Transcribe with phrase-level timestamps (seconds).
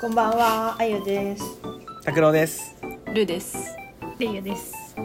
[0.00, 1.44] こんばんは、あゆです。
[2.04, 2.74] 拓郎です。
[3.12, 3.76] ルーです。
[4.18, 4.96] レイヤです。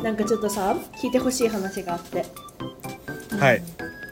[0.00, 2.24] なんかちょっとさ、聞いてほしい話があって、
[3.36, 3.62] はい。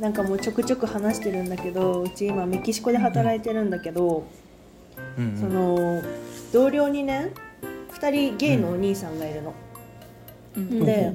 [0.00, 4.26] なんかもうちょくちょく話してるんだけど、うち今メキシコで働いてるんだけど、
[5.16, 6.02] うんその
[6.52, 7.30] 同僚にね、
[7.92, 9.54] 二人ゲイのお兄さんがいるの。
[10.56, 10.84] うん。
[10.84, 11.12] で、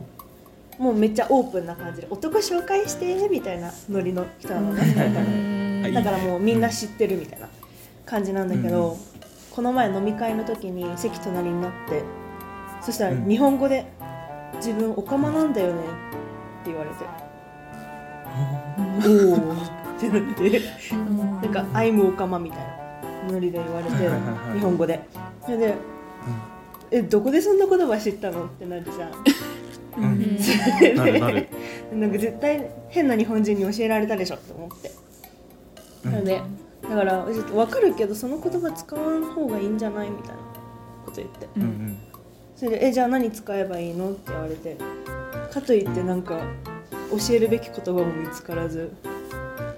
[0.77, 5.81] もうめっちゃオープンな感じで、男紹介してみたいなノリの人なのね。
[5.83, 5.93] はい。
[5.93, 7.49] だからもうみんな知ってるみたいな
[8.09, 8.97] 感じなんだけど、
[9.51, 12.03] この前飲み会の時に席隣になって
[12.81, 13.27] そしたらうん。
[13.27, 13.85] 日本語で
[14.57, 15.81] 「自分オカマなんだよね」
[16.61, 16.95] って言われて
[19.05, 19.35] 「おお」
[19.95, 20.61] ってなって。
[21.41, 22.79] なんか「アイムオカマ」みたいな。
[23.31, 24.09] ノリで言われて
[24.53, 25.01] 日本語で。
[25.45, 25.75] それで
[26.91, 29.11] 「えどこでそんな言葉知ったの?」ってなるじゃん。
[29.97, 30.37] うん。
[31.99, 34.91] なんか絶対変な日本人に教えられたでしょって思って。
[36.05, 36.41] なので、
[36.83, 40.49] だから分かるけどその言葉使わん方がいいんじゃないみたいな。
[41.05, 41.47] こと言って。
[41.57, 41.97] うんうん。
[42.55, 44.77] それで「えじゃあ何使えばいいの?」って言われて。
[45.51, 46.39] かといってなんか
[47.09, 48.91] 教えるべき言葉も見つからず。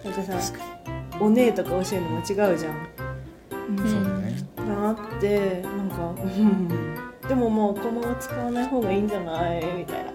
[0.03, 0.53] なんかさ
[1.21, 2.57] 「おねえ」とか教えるのも違うじゃん。
[2.57, 4.35] そうだね。
[4.57, 6.67] なってなんか「うん。
[7.27, 10.11] でももうこのまま使わない方がいいんじゃない?」みたいな。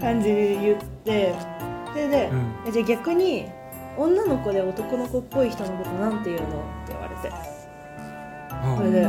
[0.00, 1.34] 感じで言って。
[1.92, 2.54] それで、うん。
[2.68, 3.46] えじゃあ逆に
[3.96, 6.50] 女の子で男の子っぽい人のことなんて言うのっ
[6.86, 7.54] て言われて。
[8.76, 9.06] それで、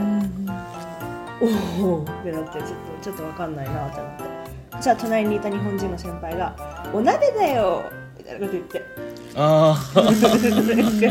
[1.41, 2.69] おおってなってちょっ
[2.99, 4.23] とちょっとわかんないなってなって。
[4.81, 6.55] じゃあ隣にいた日本人の先輩が
[6.93, 7.83] 「お鍋だよ!」
[8.17, 8.81] みたいなこと言って。
[9.37, 11.07] あなんか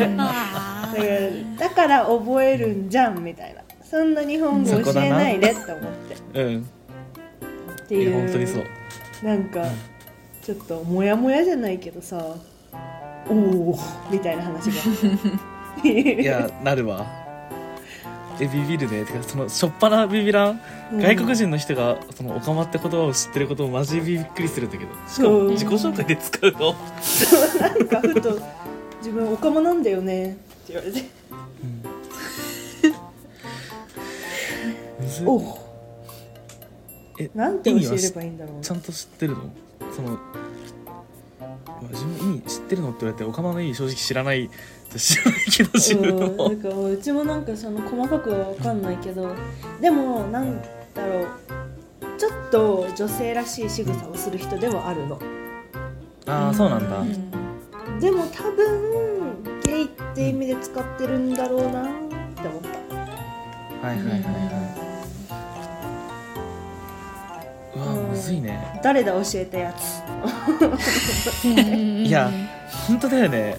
[1.59, 3.63] だから覚えるんじゃんみたいな。
[3.83, 6.17] そんな日本語教えないでって思って。
[6.35, 6.67] あうん。
[7.85, 8.65] っていいや本当にそう
[9.23, 9.27] う。
[9.27, 9.63] なんか
[10.43, 12.37] ちょっとモヤモヤじゃないけどさ
[13.29, 13.79] おお
[14.11, 14.83] みたいな話が。
[15.89, 17.07] いやなるわ。
[18.41, 19.05] えビビるね。
[19.05, 20.61] てかそのしょっぱなビビらん。
[20.93, 24.91] うん外国人の人がそのオカマって言葉を知ってることをマジびっくりするんだけど。
[25.09, 26.75] しかも自己紹介で使うの？
[27.01, 27.61] そう。
[27.61, 28.39] なんかふと
[28.99, 30.39] 「自分オカマなんだよね」って
[30.69, 31.05] 言われて。
[35.01, 35.59] むず「おお
[37.19, 38.61] えなんて教えればいいんだろう。
[38.63, 39.51] ちゃんと知ってるの？
[39.95, 40.19] そのま
[41.83, 44.51] あ自分の意味知ってるのって言われてオカマの意味正直知らない
[44.97, 49.35] 知らないけど知るうん、のなんかもううちもなんかその細かくは分かんないけど
[49.81, 50.61] でもなん
[50.95, 51.27] だろう
[52.17, 55.21] ちょっと女性らしい仕草をする人ではあるの。
[56.27, 57.05] ああそうなんだ。
[58.01, 61.87] でも多分ゲイって意味で使ってるんだろうなっ
[62.35, 62.69] て思った。
[63.87, 64.29] はいはいはいは
[67.75, 67.77] い。
[67.77, 68.81] うわうんむずいね。
[68.83, 70.04] 誰だ教えたやつ
[71.45, 72.31] いや
[72.87, 73.57] 本当だよね。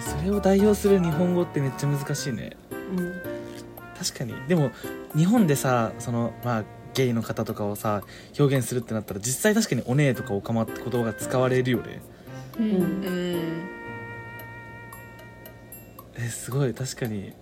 [0.00, 2.56] それを代表する日本語ってめっちゃ難しいね。
[2.70, 3.12] うん
[3.98, 4.34] 確かに。
[4.48, 4.70] でも
[5.14, 6.64] 日本でさそのまあ
[6.94, 8.02] ゲイの方とかをさ
[8.38, 12.00] 表現するってなったら実際確かに「おねえ」とか「おかま」って言葉が使われるよね。
[12.58, 12.62] う。
[12.62, 12.70] うん。
[12.70, 13.68] うん。
[16.16, 16.74] えすごい。
[16.74, 17.32] 確かに。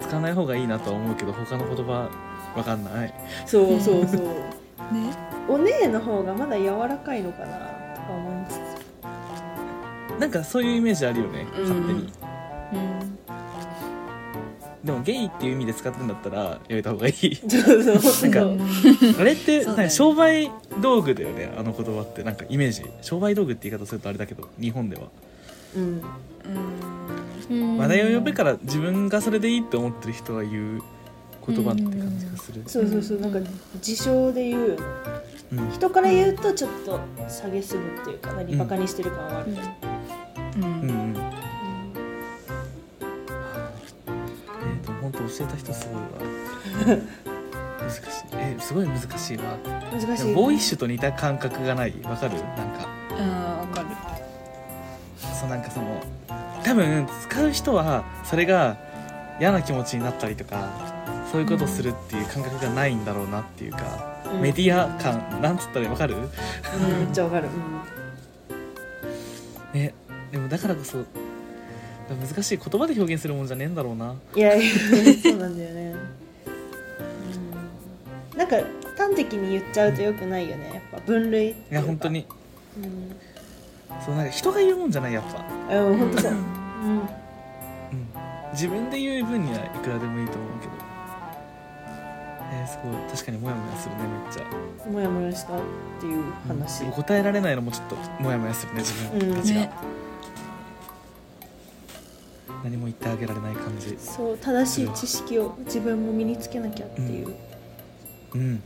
[0.00, 2.08] 使わない方がいいなとは思うけど他の言葉
[2.56, 3.14] わかんない。
[3.44, 4.20] そうそうそう。
[4.20, 4.26] ね。
[5.48, 7.46] おねえの方がまだ柔らかいのかな
[7.94, 10.20] とか思いつつ。
[10.20, 11.62] なんかそういうイメージあるよねうん。
[11.62, 12.08] 勝手に、うん。
[14.82, 17.14] でもゲイっていう意味で使ってんだったらやめた方がいい。
[17.14, 18.30] そうそうそう。
[18.30, 18.60] なん
[19.20, 19.64] あれって、ね。
[19.66, 20.50] なんか商売
[20.80, 22.22] 道具だよねあの言葉って。
[22.22, 22.84] なんかイメージ。
[23.02, 25.02] 商売道具って言い方するとあれだけど日本では。
[25.76, 26.02] うん。
[27.50, 27.78] うん。
[27.78, 30.82] 話題を呼ぶから自分がそれでいいって思ってる人が言う
[31.48, 33.20] 言葉って感じがする、そうそうそう。
[33.20, 33.38] なんか
[33.74, 34.68] 自称で言う。
[34.70, 34.82] よね
[35.52, 35.70] うん。
[35.70, 38.58] 人から言うとちょっと下げすむっていうか何うん。
[38.58, 39.52] バカにしてる感はある、
[40.56, 40.62] うん。
[40.64, 40.80] うん。
[40.80, 41.16] うん
[44.08, 46.02] えー、でも本当教えた人すごいわ。
[47.80, 48.02] 難しい。
[48.32, 49.44] えー、すごい難しいわ。
[49.92, 50.34] 難しい。
[50.34, 51.94] ボーイッシュと似た感覚がない。
[52.02, 52.34] わかる？
[52.34, 52.88] なんか。
[53.10, 53.86] あーわかる。
[55.38, 56.02] そうなんかその
[56.64, 58.76] 多分使う人はそれが
[59.38, 60.85] 嫌な気持ちになったりとか
[61.30, 64.40] そういうことをするっていう感覚がないんだろうなっていうか、うん。
[64.40, 66.14] メディア感なんつったらわかる？
[66.16, 66.28] うんめ
[67.04, 67.48] っちゃわかる、
[69.74, 69.92] ね
[70.30, 71.04] でもだからこそ
[72.08, 74.10] 難しい言葉で表現するもんじゃねえんだろうな。
[74.10, 74.72] うん、いやいや
[75.22, 75.94] そうなんだよね、
[78.32, 78.56] うん、なんか
[78.96, 82.26] 端的に言っちゃうとよくないよねやっぱ分類いや本当に。
[82.80, 83.16] うん。
[84.04, 87.08] そうなんか人が言うもんじゃないやっぱ、うん本当そう、うん、うん、
[88.52, 90.72] 自分で言う分にはいくらでもいいと思うけど
[92.52, 92.94] えー、すごい。
[93.10, 94.90] 確かにモヤモヤするねめっちゃ。
[94.90, 95.60] モヤモヤしたっ
[96.00, 99.70] ていう話、でも答えられないのもちょっとモヤモヤするね自分たちが、ね。
[102.64, 103.96] 何も言ってあげられない感じ。
[103.98, 107.34] そう正しい知識を自分も身につけなきゃっていう、
[108.34, 108.62] うん。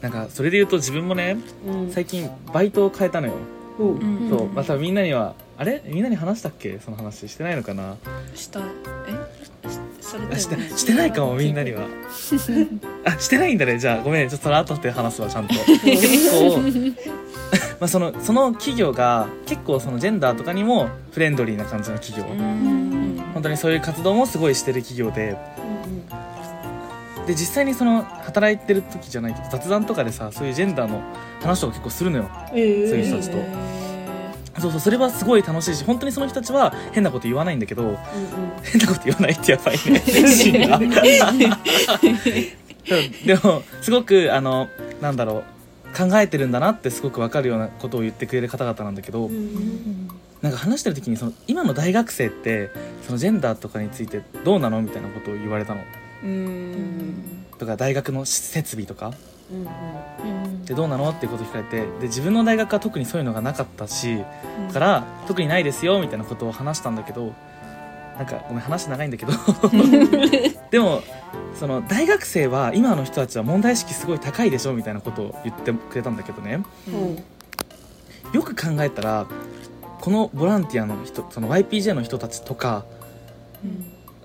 [0.00, 1.36] なんかそれで言うと自分もね
[1.66, 1.90] うん。
[1.90, 3.34] 最近バイトを変えたのよ、
[3.78, 4.48] そう。
[4.48, 5.82] またみんなにはあれ？
[5.86, 6.78] みんなに話したっけ？
[6.78, 7.96] その話してないのかな？
[8.34, 8.60] した。
[8.60, 8.64] え？
[10.10, 11.86] しそれてねしてないかもみんなには。
[13.04, 14.02] あしてないんだねじゃあ。
[14.02, 15.54] ごめんちょっとその後で話すわちゃんと。
[15.84, 16.58] 結構
[17.80, 23.22] まあそのその企業が結構そのジェンダーとかにもフレンドリーな感じの企業、うん。
[23.34, 25.36] 本当にそういう活動もすごいしてる企業で。
[27.26, 31.00] で実際にその働いてる時じゃないけど雑談とかでさそういうジェンダーの
[31.42, 33.36] 話とか結構するのよええそういう人たちと
[34.58, 37.96] そうそうそれはすごい楽しいし本当にその人たちは変なこと言わないんだけどうんうん。
[38.62, 41.02] 変なこと言わないってやばいねシーンが。
[42.86, 44.68] そうでもすごくあの
[45.00, 45.44] なんだろ
[45.94, 50.08] う考えてるんだなってすごく分かるようなことを言ってくれる方々なんだけど、うん
[50.40, 52.70] なんか話してる時にその今の大学生って
[53.02, 55.82] そのジェンダーとかについてどうなのみたいなことを言われたの。
[56.24, 57.44] うん。
[57.58, 59.08] とか大学の設備とか。
[59.08, 59.29] うんうん
[60.64, 61.10] でどうなの？
[61.10, 64.18] っていうことを聞かれてで自分の大学は特にそういうのがなかったし
[64.68, 67.32] だから特にないですよみたいなことを話したんだけど
[68.16, 69.32] なんかごめん話長いんだけど。
[70.70, 71.02] でも
[71.54, 76.62] その大学生は今の人たちは問題意識すごい高いでしょみたいなことを言ってくれたんだけどね。
[76.88, 77.16] うん。
[78.32, 79.26] よく考えたら
[80.00, 82.84] このボランティアの人その YPJ の人たちとか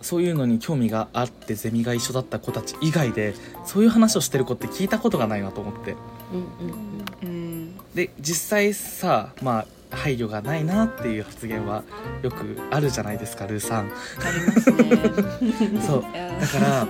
[0.06, 3.34] そういうのに興味があってゼミが一緒だった子たち以外で
[3.66, 5.96] そういう話をしてる子って聞いたことがないなと思って。
[6.32, 7.78] うんうんうん。
[7.96, 11.84] で実際さまあ配慮がないなっていう発言は
[12.22, 13.86] よくあるじゃないですかルーさん。
[13.86, 15.82] ありますね。
[15.82, 16.02] そう。
[16.40, 16.88] だから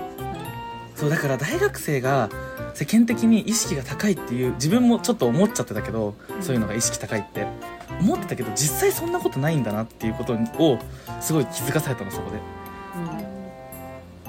[0.93, 2.29] そうだから大学生が
[2.73, 7.47] 世間的に意識が高いっていう自分もちょっと思っちゃってたけどそういうのが意識高いって。
[8.01, 10.79] 思ってたけど実際そんなことないんだなっていうことを
[11.21, 12.39] すごい気づかされたのそこで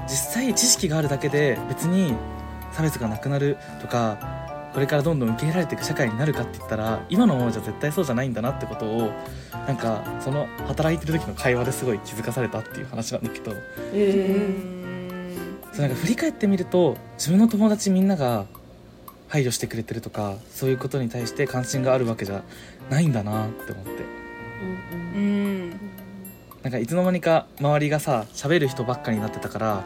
[0.02, 2.14] 実際知識があるだけで別に
[2.72, 4.18] 差別がなくなるとか
[4.74, 9.10] これからどんどん受け入れられていく社会になるかって言ったら今のままじゃ絶対そうじゃないんだなってことを
[9.52, 13.52] なんかその働いてる時の会話ですごい気づかされたっていう話なんだけど。
[13.52, 13.56] う
[13.94, 14.76] えん
[15.72, 18.46] そうなんか振り返ってみると自分の友達みんなが
[19.28, 22.42] 配慮してくれてるとかそういうことに対して関心があるわけじゃ
[22.88, 24.05] ないんだなって思って
[26.66, 29.84] なんかいつの間にか周りがさ喋る人ばっかになってたから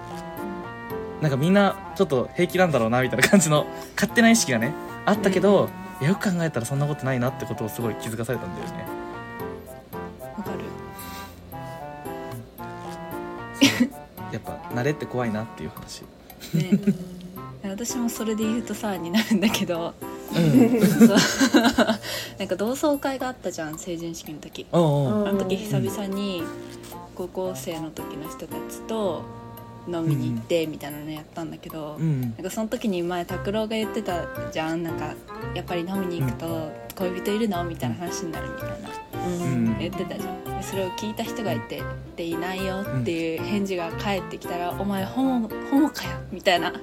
[1.21, 3.67] なんかみんなちょっと平気なんだろうなみたいな感じの
[3.97, 4.73] 勝手な意識がね
[5.05, 5.69] あったけど、
[6.01, 8.87] いやよく考えたらそんなことないなってことをすごい気づかされたんだよね。
[10.39, 10.61] わかる。
[14.33, 16.01] やっぱ慣れって怖いなっていう話。
[16.55, 16.81] ね。
[17.63, 19.93] 私もそれで言うとさになるんだけど。
[20.35, 20.81] うん。
[22.39, 24.65] なんか同窓会があったじゃん成人式の時。
[24.73, 26.43] おうおうあの時久々に
[27.21, 29.23] 高校生の時の人たちと
[29.87, 35.15] 飲みに行ってみたいなのやったんだけど、うんなんかその時に前拓郎が言ってたじゃんなんか
[35.55, 38.89] やっぱり飲みに行くと恋人いるのみたいな話になるみたいな
[39.27, 39.79] うん。
[39.79, 40.45] 言ってたじゃん。
[40.45, 41.83] でそれを聞いた人がいて
[42.17, 46.73] 「でいないよ」っていう返事が返ってきたら「お前ホモホモかよ」みたいな。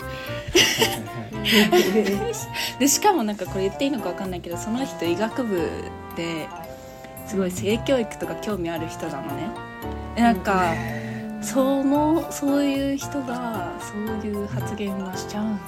[2.79, 5.69] でしかもなんかこれ言っていいのか分かんないけどその人医学部
[6.15, 6.47] で
[7.25, 9.49] すごい性教育とか興味ある人なのね。
[9.81, 15.61] でなんかへそのそういう人がそういう発言をしちゃうんだ。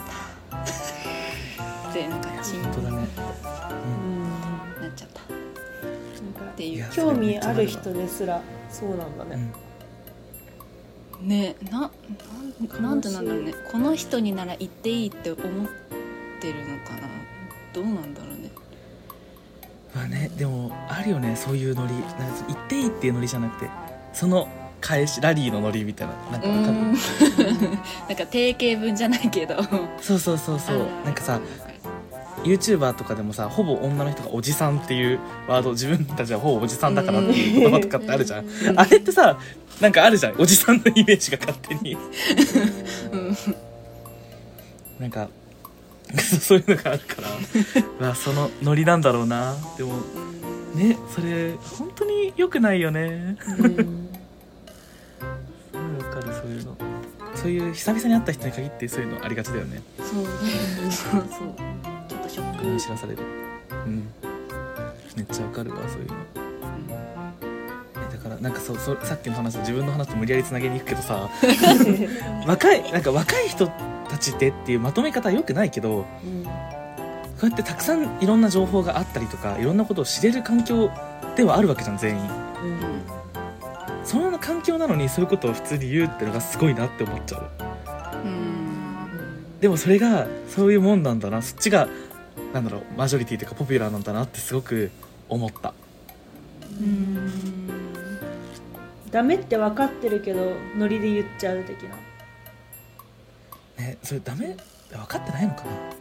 [1.90, 3.08] ってなんかチンー本当だね。
[3.86, 4.82] うん。
[4.82, 5.22] なっちゃった。
[5.22, 9.52] っていう興味ある人ですらそうなんだね、
[11.22, 13.54] ねななんなんでなんだろうね。
[13.72, 15.46] この人になら言っていいって思っ
[16.42, 17.08] てるのかな。
[17.74, 18.52] どうなんだろうね。
[19.96, 21.36] まあねでもあるよね。
[21.36, 21.94] そういうノリ。
[21.94, 22.16] なんか
[22.48, 23.70] 言っていいっていうノリじゃなくて
[24.14, 24.48] その
[24.82, 26.74] 返しラリーのノリみたいななんかわかる？
[26.74, 26.94] うん。
[28.08, 29.56] なんか定型文じゃないけど。
[30.02, 30.78] そうそうそうそう。
[31.06, 31.40] なんかさ
[32.44, 38.46] YouTuber とかでもさほぼ女の人がおじさんっていうワード自分たちはほぼおじさんだからっていう言葉とかってあるじゃん。
[38.78, 39.38] あれってさ
[39.82, 40.36] なんかあるじゃん。
[40.40, 41.96] おじさんのイメージが勝手に。
[43.12, 43.38] うん。
[45.00, 45.28] なんか
[46.42, 47.28] そういうのがあるから。
[48.00, 49.92] まあそのノリなんだろうなでも
[50.80, 53.38] ねそれ本当に良くないよね。
[53.48, 53.56] うん。
[53.58, 53.76] すごい
[56.04, 56.76] わかるそういうの。
[57.36, 59.82] そういう久々に会った人に限ってそういうのありがちだよね。
[60.00, 60.06] そう。
[60.06, 60.26] そう。
[60.92, 61.24] そう。
[62.08, 62.80] ちょっとショック。
[62.80, 63.22] 知らされる
[63.86, 64.08] うん。
[65.16, 66.16] めっちゃわかるわそういうの。
[68.10, 71.30] えだからなんかそうそうさっきの話と自分の話と無理やりつなげに行くけどさ
[72.48, 76.46] 若いなんか若い人たちでっていうまとめ方はよくないけどうん
[77.40, 80.92] こうやってたくさんいろんな情報があったりとかいろんなことを知れる環境
[81.38, 82.22] ではあるわけじゃん全員。
[82.22, 83.20] うん
[84.04, 87.50] その環境なのにそういうことを普通に言うってのがすごいなって思っちゃう。
[88.26, 89.60] うん。
[89.60, 91.44] でもそれがそういうもんなんだな。
[91.44, 91.88] そっちが
[92.54, 94.90] なんだろうマジョリティというかポピュラーなんだなってすごく
[95.28, 95.76] 思った。
[96.80, 97.70] うん。
[99.12, 101.96] ダメって分かってるけどノリで言っちゃう的な。
[103.78, 104.58] ねそれダメ
[104.90, 105.99] 分かってないのかな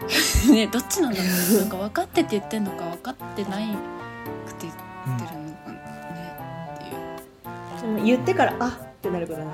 [0.52, 3.68] ねどっちなんだろうなんか分かってて言ってんのか分かってない
[4.46, 4.74] くて言っ
[5.18, 6.36] てるのかね
[6.74, 6.88] ってい
[7.88, 7.94] う。
[7.94, 8.70] でも言ってからあっ
[9.02, 9.48] てなることない？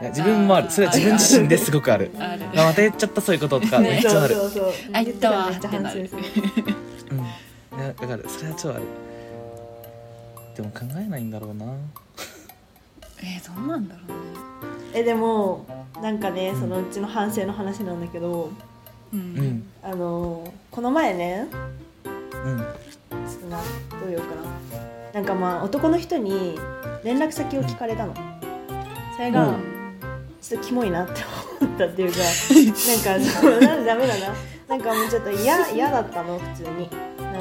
[0.00, 0.70] いや自分もある。
[0.70, 2.12] それは自分自身ですごくある。
[2.18, 2.44] ある。
[2.54, 4.72] あまた言っちゃったそういうこととか めっちゃある、そうそうそう。
[4.92, 6.08] あ言ったわめっちゃ反省する。
[7.10, 7.18] うん。
[7.18, 8.82] いやだからそれは超ある。
[10.56, 11.66] でも考えないんだろうな。
[13.20, 14.14] えー、どうなんだろうね。
[14.94, 15.66] えでも
[16.00, 18.50] なんかねそのうちの反省の話なんだけど
[19.12, 19.20] うん。
[19.20, 19.70] うん。
[19.82, 21.46] あのこの前ね
[22.44, 22.58] うん。
[22.58, 24.42] ちょっとなどう言おうかな。
[25.14, 26.58] なんかまあ男の人に
[27.04, 28.14] 連絡先を聞かれたの。
[29.16, 29.78] それが、うん。
[30.40, 31.22] ちょっとキモいなって
[31.60, 34.34] 思ったっていうかなんかそうなんダメだな。
[34.68, 36.88] なんかもうちょっと嫌嫌だったの普通に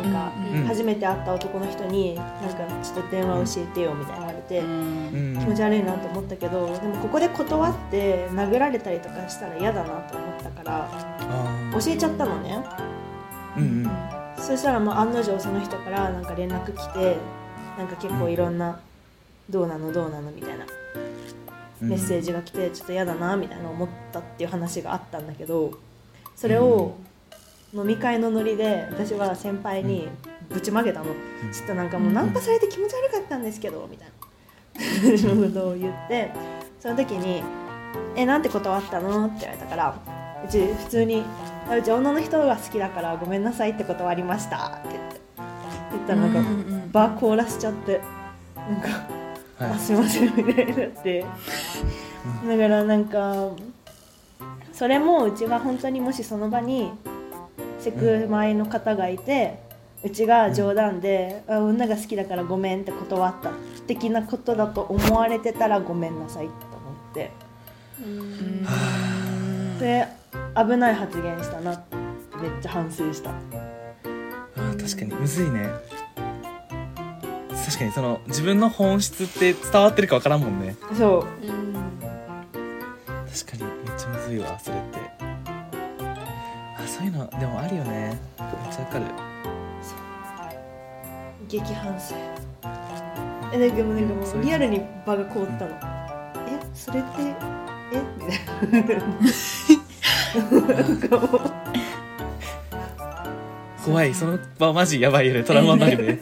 [0.01, 0.32] なんか、
[0.68, 4.62] 初めて会った男の人になんかちょっと電話教えてよみたいな言われて、
[5.39, 10.89] 気持ち悪いなと思ったけどでもここで断って殴られたりとかしたら嫌だなと思ったから
[11.74, 12.63] 教えちゃったのね。
[13.58, 13.89] うんうん。
[14.38, 17.18] そしたらもう案の定その人からなんか連絡来て
[17.77, 18.80] なんか結構いろんな
[19.50, 20.66] 「どうなのどうなの」みたいな
[21.82, 21.89] うん。
[21.89, 25.72] メッセージが来てちょっと嫌だなみたいな思ったっていう話があったんだけど
[26.36, 26.96] それを
[27.74, 30.08] 飲み会のノリで私は先輩に
[30.50, 31.06] ぶちまけたの、
[31.52, 34.18] ちょっとなんかもうナンパされて気持ち悪かったんですけどみたいな。
[35.18, 36.32] そのことを言って
[36.80, 37.44] その時に
[38.16, 39.96] 「えなんて断ったの?」って言われたから
[40.46, 41.24] うち普通に
[41.70, 45.22] あ「うち女の人が好きだからごめんなさいって断りました」って言って
[45.92, 46.50] 言ったらなんかうんう
[46.86, 48.02] ん場凍らしちゃって
[48.56, 48.88] なんか
[49.58, 49.72] はい。
[49.72, 51.26] あすいませんみたいになって。
[52.46, 53.50] だからなんか
[54.74, 56.92] それもうちが本当にもしその場に
[57.88, 59.60] セクマイの方がいて
[60.03, 63.51] うちが冗談で、あ女が好きだからごめんって断った
[63.88, 67.32] 的なことだと思われてたらごめんなさいと思って。
[68.00, 69.79] うん。
[69.79, 70.06] で
[70.56, 73.32] 危ない発言したなってめっちゃ反省した。
[73.32, 75.70] あー確かにむずいね。
[77.65, 80.75] 確かにその自分の本質って伝わってるかわからんもんね。
[80.98, 81.25] そう。
[83.32, 85.00] 確かにめっちゃむずいわそれって。
[85.00, 85.07] あ
[86.98, 88.20] そういうのでもあるよね。
[88.39, 89.06] めっちゃわかる。
[91.48, 92.16] 激反省。
[93.54, 95.75] えなんかもうなんかもうリアルに場が凍ったの。
[96.48, 97.10] えそれって
[97.94, 98.01] え？
[98.66, 99.06] みたいな。
[100.75, 101.42] なんかもう。
[103.86, 104.12] 怖い。
[104.16, 105.44] その場マジやばいよね。
[105.44, 106.20] トラウマになるね。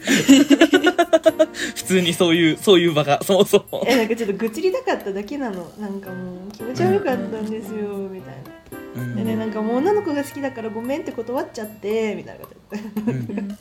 [1.74, 3.22] 普通にそういうそういう場が。
[3.24, 5.72] そもそもえなんかちょっと愚痴りたかっただけなの。
[5.80, 8.78] なんかもう気持ち悪かったんですよみたいな。
[8.78, 12.56] うんでねなんかもう女の子が好きだからごめんって断っちゃってみたいなこと
[13.04, 13.32] 言って。
[13.32, 13.58] うん。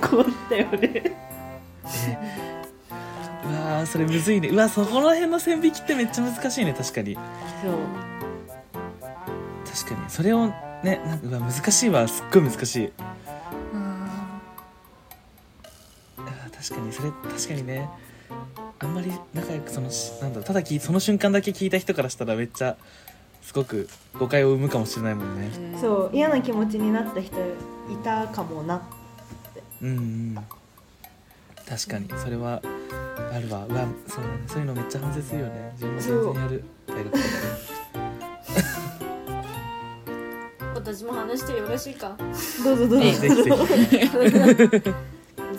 [0.00, 1.16] 凍ったよね。
[3.44, 4.48] うわーそれむずいね。
[4.48, 7.14] うわそこら辺の線引きってめっちゃ難しいね確かに。
[7.14, 7.22] そう。
[9.64, 10.10] 確かに。
[10.10, 10.46] それを
[10.82, 12.06] ねなんかうわ難しいわ。
[12.06, 12.92] すっごい難しい。
[16.62, 16.92] 確かに。
[16.92, 17.88] それ確かにね
[18.82, 22.76] あんまり仲良くそのしなんだただ聞いその瞬間だけ聞いた人からしたらめっちゃ
[23.42, 25.50] すごく誤解を生むかもしれないもんね。
[25.80, 27.36] そう嫌な気持ちになった人
[27.90, 28.82] いたかもな
[29.80, 30.38] うんうん。
[31.68, 32.62] 確かにそれは
[33.32, 33.66] あるわ。
[33.68, 34.38] うわそうだね。
[34.46, 35.72] そういうのめっちゃ反省するよね。
[35.74, 36.64] 自分も全然やる。
[36.86, 37.12] 大学
[40.74, 42.16] 私も話してよろしいか？
[42.64, 43.00] どうぞどうぞ。
[43.00, 43.50] でぜひぜひ。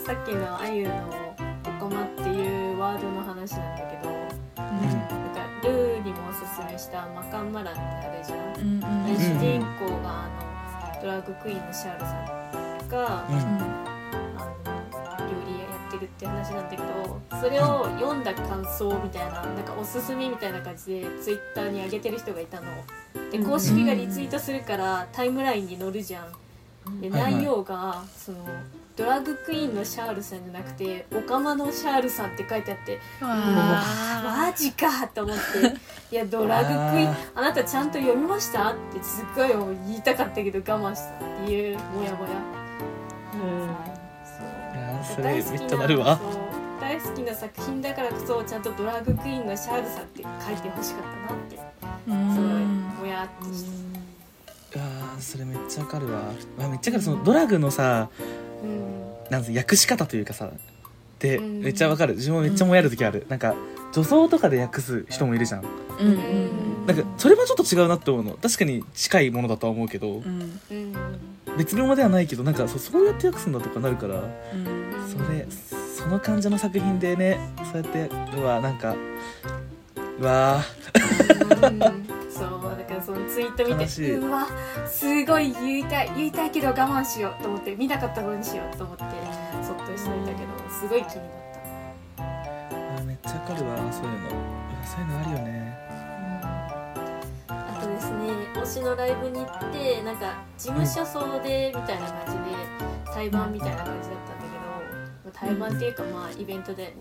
[0.06, 0.94] さっきのあゆの
[7.54, 9.16] 「マラン」ってあるじゃん、うんうん。
[9.16, 12.14] 主人公があのドラッグクイーンのシャールさ
[12.86, 13.36] んが、うん。
[13.36, 13.84] うん
[14.36, 14.46] あ
[15.20, 22.68] の料理屋やってるって話なんだけどそれを読んだ感想みたいななんかおすすめみたいな感じでツイッターに上げてる人がいたの。
[23.32, 23.46] でうん。
[23.50, 26.26] 公式がリツイートするからタイムラインに載るじゃん
[27.02, 27.34] ではいはい。
[27.36, 28.38] 内容がその
[28.96, 33.36] ドラッグクイーンのシャールさんじゃなくてオカマのシャールさんって書いてあってわ
[34.24, 36.16] マジかと思って。
[36.16, 38.72] いやドラッグクイーンああなたちゃんと読みました？
[38.72, 39.48] ってすっごい
[39.88, 42.30] 言いたかったけど我慢したっていうモヤモヤ
[43.34, 43.38] う
[45.02, 45.04] ん。
[45.04, 46.18] それめっ大好きちゃなるわ。
[46.18, 46.30] そう。
[46.80, 51.58] 大好きな作品だからこそちゃんとドラァグクイーンのシャールさって書いてほしかったなって。
[52.06, 52.18] すごい
[53.00, 56.22] もやっとしたあーそれめっちゃわかるわ。
[56.60, 57.02] あめっちゃわかる。
[57.02, 58.10] そのドラグのさ
[58.64, 59.32] うん。
[59.32, 60.52] なんつ訳し方というかさ
[61.20, 61.62] でうん。
[61.62, 62.16] めっちゃわかる。
[62.16, 63.56] 自分もめっちゃもやる時ある、なんか
[63.94, 65.64] 女装とかで訳す人もいるじゃん。
[66.00, 68.34] うんうんなんかそれもちょっと違うなって思うの。
[68.34, 70.18] 確かに近いものだとは思うけど。
[70.18, 70.60] うん。
[70.72, 70.94] うん。
[71.58, 75.08] 別物ではないけどなんかそうそうやって訳すんだとかなるからうん。
[75.08, 75.46] それ
[75.96, 77.38] その感じの作品でね
[77.72, 78.96] そうやってうわなんか
[80.20, 80.62] うわ
[81.62, 81.80] うん
[83.06, 84.48] そのツイート見てうわ
[84.88, 89.04] すごい言いたい言いたいけど我慢しようと思って見なかったことにしようと思って
[89.62, 91.32] そっとしといたけどすごい気になっ
[92.18, 92.24] た。
[93.00, 94.30] あめっちゃわかるわそういうの
[94.86, 95.78] そういうのあるよね。
[97.50, 98.18] あとですね
[98.56, 102.40] 推しのライブに行ってなんか事務所総出みたいな感じで
[103.14, 104.46] 対バンみたいな感じだったんだ
[105.24, 106.94] けど対バンっていうかまあイベントでね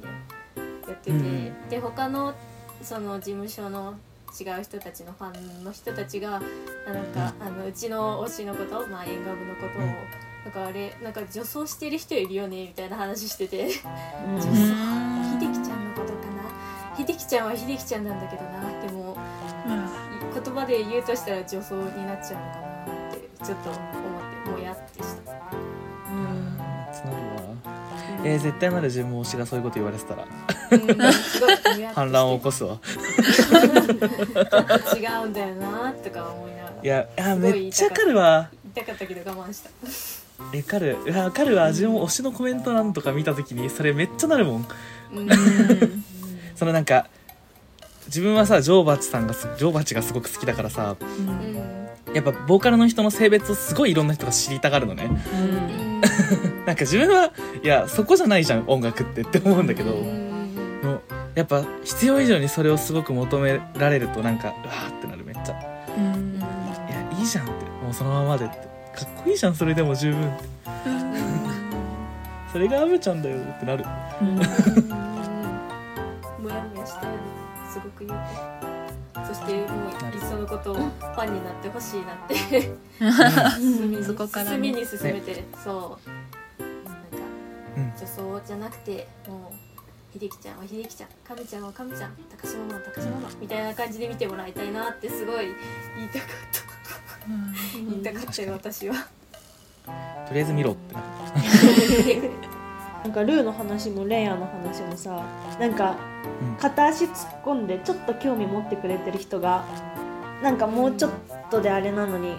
[0.89, 1.69] やってて、うん。
[1.69, 2.35] で他の
[2.83, 3.95] その事務所の
[4.41, 6.41] 違う人たちのファンの人たちが
[6.87, 9.89] あなんか、あのうちの推しのこと、まあ、縁側部のことを、うん。
[10.45, 13.65] なんかあれなんか女装してる人いるよねみたいな話してて。
[13.65, 14.35] うん。
[14.35, 14.49] 女装
[15.41, 16.97] 秀樹ちゃんのことかな。
[16.97, 19.17] 秀樹ちゃんは秀樹ちゃんなんだけどなでも
[20.35, 25.22] 言葉で言うとしたら女装になっちゃうのかなってちょっと思ってもやってした、
[28.25, 30.27] えー、絶対なる自分も推しがそういうこと言われてたら。
[31.95, 32.79] 反乱を起こすわ。
[34.95, 36.77] 違うんだよなとか思いながら。
[36.83, 39.71] いやあめっちゃわかるわ言いたかったけど我慢した。
[40.53, 44.67] えわかるいやわかるわ自分も推しのコメントなんとか見た時にそれめっちゃなるもん。
[45.15, 45.29] うん。
[46.55, 47.09] そのなんか
[48.07, 50.97] 自分はさジョーバチさんがすジョーバチがすごく好きだからさ。
[51.01, 52.15] うん。
[52.15, 55.09] やっぱボーカルの人の性別をすごいいろんな人が知りたがるのね。
[55.77, 55.92] うん
[56.67, 57.33] なんか自分は
[57.63, 60.31] いやそこじゃないじゃん音楽ってって思うんだけど、うん。
[60.83, 61.03] もう
[61.35, 65.53] やっぱ必要以上にそれをすごく求められるとなんかうわーってなるめっちゃ。
[65.53, 65.59] い
[66.91, 67.53] やいいじゃんって。
[67.65, 68.57] もうそのままでって。
[68.57, 68.63] か
[69.05, 70.45] っこいいじゃんそれでも十分って。
[72.53, 73.85] それがアムちゃんだよってなる。
[74.21, 74.35] うん。
[74.37, 74.43] も
[76.51, 77.01] やもやした
[77.73, 78.21] すごく言う。
[78.61, 78.67] と
[79.27, 82.35] そしてもういっそのことをファンになってほしいなって。
[83.59, 84.51] 進みにそこからね。
[84.53, 85.99] 進みに進めて、そ
[86.59, 86.61] う。
[86.89, 87.03] なんか
[87.77, 95.47] うん女装じゃなくてもう秀樹ちゃんは秀樹ちゃんかみちゃんはかみちゃん高島ママは高島ママみたいな感じで見てもらいたいなってすごい
[95.97, 96.73] 言いたかった。
[97.79, 98.95] 言いたかったよ私は。
[100.27, 101.03] とりあえず見ろってな
[103.05, 105.25] なんかルーの話もレイヤーの話もさ
[105.59, 105.97] なんか
[106.51, 106.57] うん。
[106.57, 109.65] 片足突っ込んでちょっと興味持ってくれてる人が
[110.43, 111.11] なんかもうちょっ
[111.51, 112.35] とであれなのに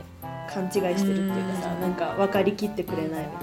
[0.53, 1.81] 勘違いしてるっていうかさうん。
[1.81, 3.39] なんか分かりきってくれないみたいなさ。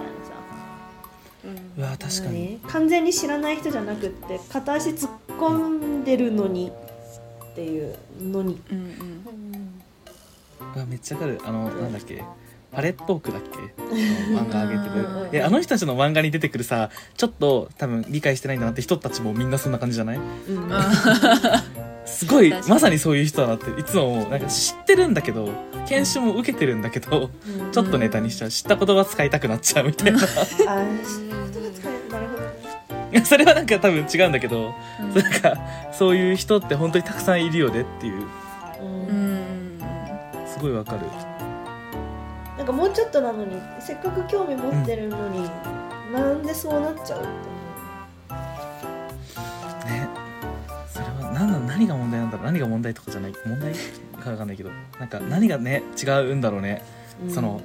[1.79, 2.59] うわ確かに。
[2.63, 2.73] 何？
[2.73, 6.71] 完全に知らない人じゃなくって片足突っ込んでるのに
[7.53, 8.61] っていうのに。
[8.71, 8.85] うんうん。
[8.85, 8.87] う
[10.85, 11.41] んめっちゃわかる。
[11.45, 12.23] あのなんだっけ？
[12.73, 13.59] パレットークだっけ？
[14.35, 20.17] 漫画上げて うんるえあの人たちの漫画に出てくるさちょっと多分理解してないんだなって人たちもみんなそんな感じじゃない？
[20.19, 20.71] うん
[22.07, 25.49] すごいまさにそういう人だなっていつもなんか知ってるんだけど
[25.87, 27.31] 研修も受けてるんだけど
[27.73, 28.51] ちょっとネタにしちゃう。
[28.51, 30.19] 知った言葉使いたくなっちゃうみたいな。
[30.19, 32.43] い あー知ったこと使えるなるほど。
[32.43, 34.73] ねやそれはなんか多分違うんだけど、
[35.15, 35.57] なんか
[35.93, 38.23] そういう人って本当にたくさんいるよねっていう。
[38.81, 39.81] うんうん。
[40.47, 41.01] すごいわかる
[42.61, 45.49] なんかもうちょっとなのにせっかく興味持ってるのに、
[46.13, 47.29] なんでそうなっちゃうって
[49.89, 50.07] ね。
[50.87, 52.45] それは何な何が問題なんだろう？
[52.45, 53.33] 何が問題とかじゃない？
[53.47, 53.73] 問題
[54.23, 54.69] かわかんないけど。
[54.99, 56.83] なんか何がね違うんだろうね、
[57.23, 57.63] 思うそのこ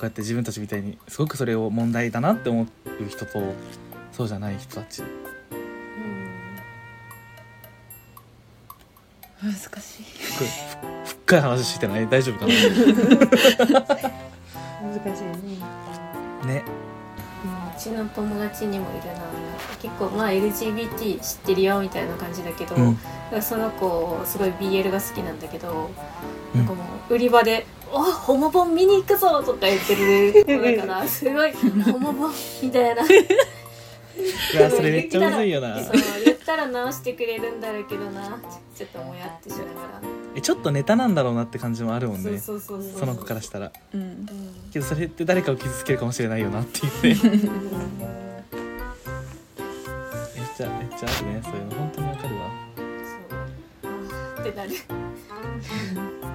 [0.00, 2.66] うやって自分たちみたいにすごくそれを問題だなって思う
[3.08, 3.40] 人と
[4.10, 5.04] そうじゃない人たち。
[9.40, 10.04] 難しい。
[11.04, 12.08] 深い話してない？
[12.08, 12.52] 大丈夫かな？
[14.82, 16.64] 難しいねね。
[17.44, 19.20] うちの友達にもいるな
[19.80, 22.98] 結構まあ LGBT 知ってるよみたいな感じだけど、うん。
[23.42, 25.90] その子すごい BL が好きなんだけど、
[26.54, 26.60] うん。
[26.60, 31.52] なんかもう売り場で「おホモ本見に行くぞ!」とか言ってる子だからすごい
[31.84, 33.02] 「ホモ本」みたいな。
[33.02, 33.06] い
[34.54, 35.74] やそれめっちゃむずいよな。
[36.24, 38.38] 言ったら直してくれるんだろうけどな。
[38.76, 40.06] ちょっともやってしながら、え
[40.40, 42.38] ちょっとネタなんだろうなって感じもあるもんね。
[42.38, 43.00] そうそうそうそう。
[43.00, 43.72] その子からしたら。
[43.92, 44.00] うん。
[44.00, 44.26] うん
[44.72, 47.54] けどそれって誰かを傷つけるかもしれないよなっていうねめっ
[50.56, 51.42] ちゃめっちゃあるね。
[51.42, 52.50] そういうの本当にわかるわ。
[52.72, 54.40] そう。
[54.40, 54.70] ってなる。
[54.70, 54.74] っ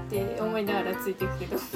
[0.10, 1.58] て思いながらついていくけど。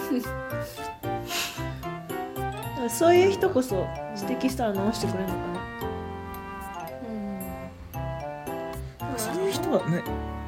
[2.89, 3.87] そういう人こそ
[4.19, 5.51] 指摘したら直してくれるのかな。
[9.31, 10.40] はねもう一人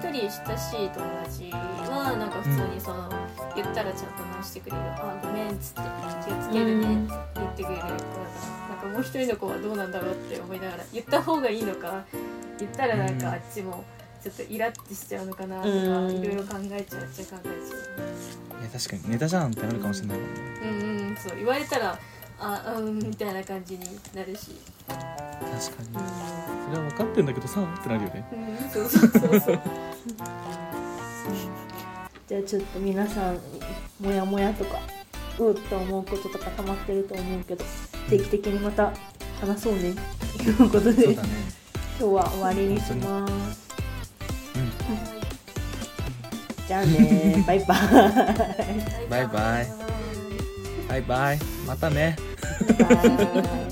[0.00, 3.08] 親しい友達はなんか普通にその、
[3.56, 5.80] 言ったらちゃんと直してくれる「あごめん」っつって
[6.24, 7.96] 「気をつけるね」って言ってくれる子だか
[8.68, 12.04] らなんかもう一人の子はどうなんだろうって思いながら言った方がいいのか
[12.58, 13.84] 言ったらなんかあっちも
[14.22, 17.96] ちょっとイラッてしちゃうのかなとかうんいろいろ考えちゃうっちゃ考えちゃ
[18.56, 18.60] う。
[18.60, 21.98] いや確かにネタじゃんってなるかもしれないもんねうんうんそう言われたら
[22.40, 23.84] あうんみたいな感じに
[24.14, 24.52] なるし
[25.58, 25.88] 確かに。
[25.88, 28.28] うんそれは分かってんだけどさってなるよね。
[28.32, 28.70] うん。
[28.70, 29.40] そうそうそう。
[29.40, 29.60] そう
[32.26, 33.38] じゃあちょっと皆さん
[33.98, 34.78] モヤモヤとか
[35.38, 37.64] うっと思うこととか溜まってると思うけど
[38.10, 38.92] 定期的にまた
[39.40, 39.94] 話そうね。
[40.36, 41.14] ということでね。
[41.98, 43.32] 今日は終わりにします。
[44.54, 44.70] うん。
[46.66, 47.78] じゃあねバイバイ。
[49.08, 49.66] バイバイ。
[50.86, 51.38] バイバイ。
[51.66, 52.16] またね。
[52.78, 53.04] バイバ
[53.64, 53.67] イ